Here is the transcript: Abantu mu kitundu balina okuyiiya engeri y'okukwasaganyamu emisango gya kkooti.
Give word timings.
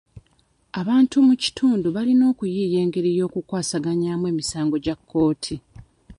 Abantu 0.81 1.15
mu 1.27 1.33
kitundu 1.43 1.87
balina 1.95 2.23
okuyiiya 2.31 2.77
engeri 2.85 3.09
y'okukwasaganyamu 3.17 4.25
emisango 4.31 4.75
gya 4.85 4.95
kkooti. 4.99 5.55